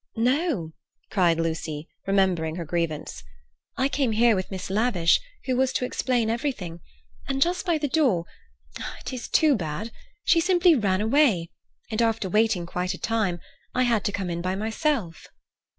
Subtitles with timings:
[0.15, 0.71] "No,"
[1.11, 3.23] cried Lucy, remembering her grievance.
[3.77, 6.79] "I came here with Miss Lavish, who was to explain everything;
[7.27, 11.51] and just by the door—it is too bad!—she simply ran away,
[11.91, 13.41] and after waiting quite a time,
[13.75, 15.27] I had to come in by myself."